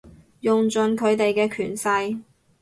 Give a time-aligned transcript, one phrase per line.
[0.39, 2.23] 用盡佢哋嘅權勢